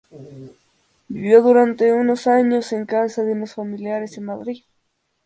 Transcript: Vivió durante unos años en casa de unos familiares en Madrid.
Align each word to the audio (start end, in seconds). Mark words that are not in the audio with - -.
Vivió 1.09 1.43
durante 1.43 1.93
unos 1.93 2.25
años 2.25 2.73
en 2.73 2.87
casa 2.87 3.21
de 3.21 3.33
unos 3.33 3.53
familiares 3.53 4.17
en 4.17 4.23
Madrid. 4.23 4.63